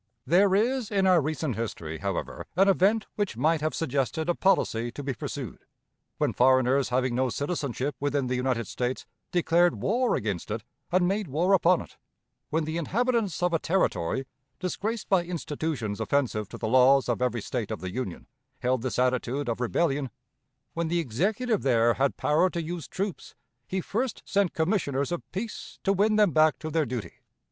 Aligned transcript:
There 0.25 0.55
is 0.55 0.89
in 0.89 1.05
our 1.05 1.21
recent 1.21 1.55
history, 1.55 1.99
however, 1.99 2.47
an 2.55 2.67
event 2.67 3.05
which 3.17 3.37
might 3.37 3.61
have 3.61 3.75
suggested 3.75 4.29
a 4.29 4.33
policy 4.33 4.91
to 4.93 5.03
be 5.03 5.13
pursued. 5.13 5.59
When 6.17 6.33
foreigners 6.33 6.89
having 6.89 7.13
no 7.13 7.29
citizenship 7.29 7.95
within 7.99 8.25
the 8.25 8.33
United 8.33 8.65
States 8.65 9.05
declared 9.31 9.75
war 9.83 10.15
against 10.15 10.49
it 10.49 10.63
and 10.91 11.07
made 11.07 11.27
war 11.27 11.53
upon 11.53 11.81
it; 11.81 11.97
when 12.49 12.63
the 12.63 12.79
inhabitants 12.79 13.43
of 13.43 13.53
a 13.53 13.59
Territory, 13.59 14.25
disgraced 14.59 15.07
by 15.07 15.23
institutions 15.23 15.99
offensive 15.99 16.49
to 16.49 16.57
the 16.57 16.67
laws 16.67 17.07
of 17.07 17.21
every 17.21 17.41
State 17.43 17.69
of 17.69 17.79
the 17.79 17.93
Union, 17.93 18.25
held 18.61 18.81
this 18.81 18.97
attitude 18.97 19.47
of 19.47 19.61
rebellion; 19.61 20.09
when 20.73 20.87
the 20.87 20.97
Executive 20.99 21.61
there 21.61 21.93
had 21.93 22.17
power 22.17 22.49
to 22.49 22.63
use 22.63 22.87
troops, 22.87 23.35
he 23.67 23.81
first 23.81 24.23
sent 24.25 24.55
commissioners 24.55 25.11
of 25.11 25.21
peace 25.31 25.77
to 25.83 25.93
win 25.93 26.15
them 26.15 26.31
back 26.31 26.57
to 26.57 26.71
their 26.71 26.87
duty. 26.87 27.19